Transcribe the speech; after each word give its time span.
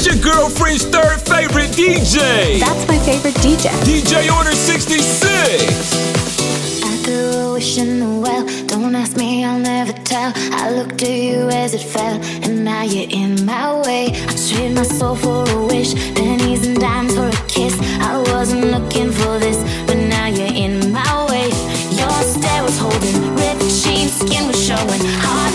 It's 0.00 0.06
your 0.06 0.32
girlfriend's 0.32 0.84
third 0.84 1.18
favorite 1.22 1.70
DJ. 1.70 2.60
That's 2.60 2.86
my 2.86 3.00
favorite 3.00 3.34
DJ. 3.42 3.68
DJ 3.82 4.32
Order 4.32 4.52
66. 4.52 6.84
I 6.84 6.96
threw 7.02 7.16
a 7.16 7.52
wish 7.54 7.78
in 7.78 7.98
the 7.98 8.06
well. 8.06 8.46
Don't 8.68 8.94
ask 8.94 9.16
me, 9.16 9.44
I'll 9.44 9.58
never 9.58 9.92
tell. 10.04 10.32
I 10.52 10.70
looked 10.70 10.98
to 10.98 11.10
you 11.10 11.50
as 11.50 11.74
it 11.74 11.82
fell, 11.82 12.14
and 12.44 12.64
now 12.64 12.84
you're 12.84 13.10
in 13.10 13.44
my 13.44 13.74
way. 13.80 14.12
I 14.12 14.36
traded 14.36 14.76
my 14.76 14.84
soul 14.84 15.16
for 15.16 15.44
a 15.50 15.66
wish, 15.66 15.94
pennies 16.14 16.64
and 16.64 16.78
dimes 16.78 17.16
for 17.16 17.26
a 17.26 17.46
kiss. 17.48 17.76
I 17.98 18.18
wasn't 18.30 18.66
looking 18.66 19.10
for 19.10 19.40
this, 19.40 19.58
but 19.88 19.96
now 19.96 20.28
you're 20.28 20.54
in 20.54 20.92
my 20.92 21.26
way. 21.28 21.50
Your 21.98 22.22
stare 22.22 22.62
was 22.62 22.78
holding, 22.78 23.34
ripped 23.34 23.66
jeans, 23.82 24.12
skin 24.14 24.46
was 24.46 24.64
showing. 24.64 25.02
Heart 25.26 25.47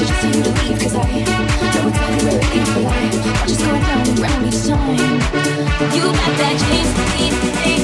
You 0.00 0.06
got 6.16 6.32
that 6.38 6.56
chance 6.58 6.90
to 6.94 7.02
leave. 7.68 7.79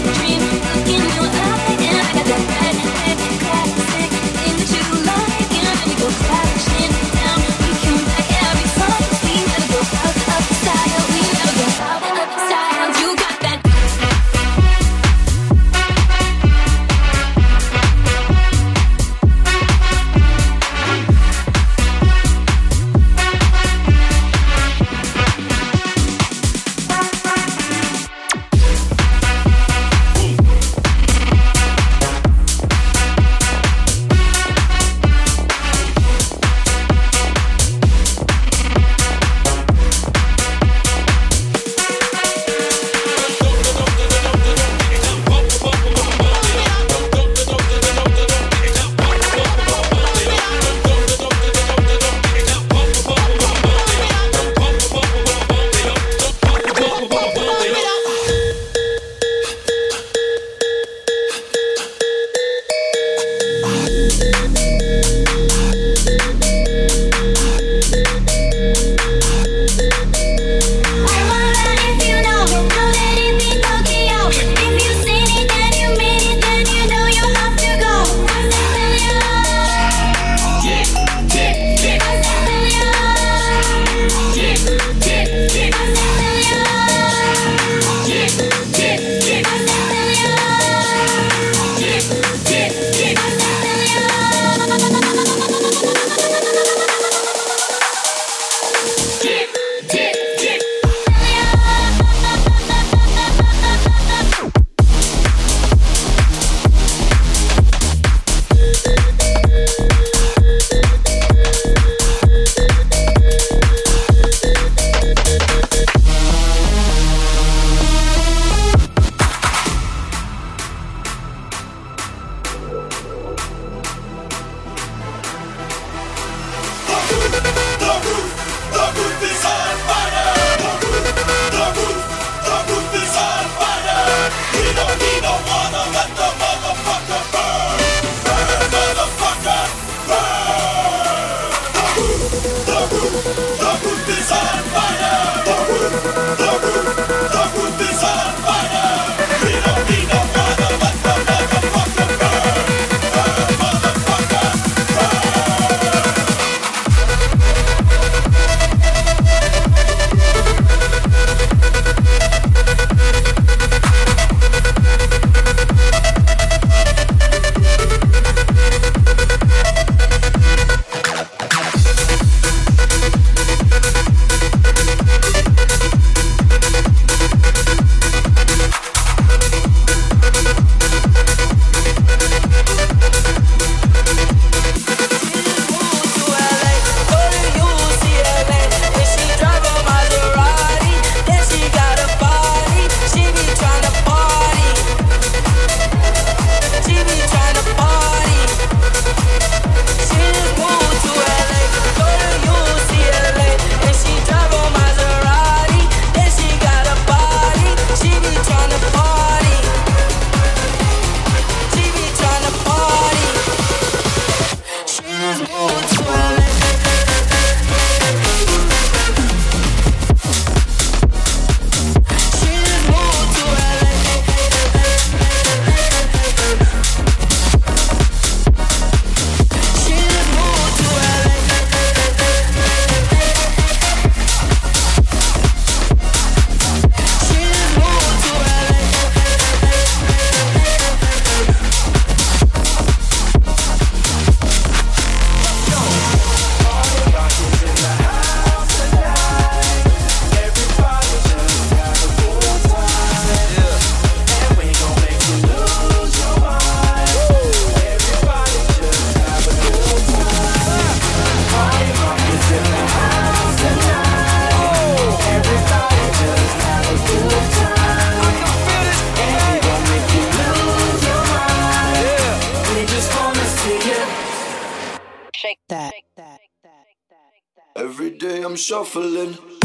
I'm 278.57 278.61
shuffling. 278.61 279.56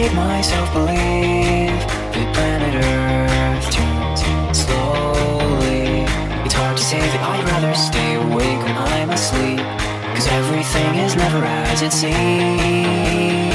made 0.00 0.14
myself 0.14 0.72
believe 0.72 1.80
that 2.14 2.28
planet 2.34 2.74
Earth 2.74 3.70
turns 3.70 4.58
slowly. 4.64 6.04
It's 6.44 6.54
hard 6.54 6.76
to 6.78 6.82
say 6.82 7.00
that 7.00 7.22
I'd 7.32 7.44
rather 7.52 7.74
stay 7.74 8.14
awake 8.14 8.62
when 8.64 8.76
I'm 8.78 9.10
asleep, 9.10 9.60
cause 10.14 10.26
everything 10.28 10.94
is 11.04 11.16
never 11.16 11.44
as 11.44 11.82
it 11.82 11.92
seems. 11.92 13.49